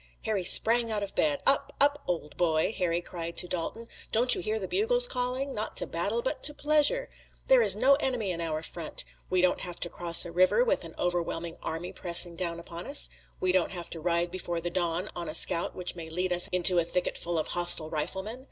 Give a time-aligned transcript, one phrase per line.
[0.23, 1.43] Harry sprang out of bed.
[1.45, 1.71] "Up!
[1.79, 2.01] up!
[2.07, 3.87] old boy!" Harry cried to Dalton.
[4.11, 5.53] "Don't you hear the bugles calling?
[5.53, 7.07] not to battle but to pleasure!
[7.45, 9.05] There is no enemy in our front!
[9.29, 13.09] We don't have to cross a river with an overwhelming army pressing down upon us!
[13.39, 16.49] We don't have to ride before the dawn on a scout which may lead us
[16.51, 18.39] into a thicket full of hostile riflemen.